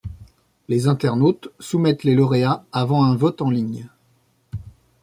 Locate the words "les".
0.67-0.87, 2.05-2.15